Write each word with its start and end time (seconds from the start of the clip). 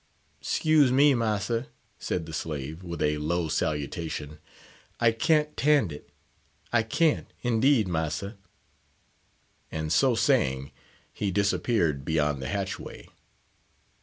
"'Scuse 0.41 0.91
me, 0.91 1.13
massa!" 1.13 1.67
said 1.99 2.25
the 2.25 2.33
slave, 2.33 2.81
with 2.81 3.03
a 3.03 3.19
low 3.19 3.47
salutation; 3.47 4.39
"I 4.99 5.11
can't 5.11 5.55
'tand 5.55 5.91
it; 5.91 6.09
I 6.73 6.81
can't, 6.81 7.31
indeed, 7.43 7.87
massa!" 7.87 8.39
and, 9.71 9.93
so 9.93 10.15
saying, 10.15 10.71
he 11.13 11.29
disappeared 11.29 12.03
beyond 12.03 12.41
the 12.41 12.47
hatchway. 12.49 13.09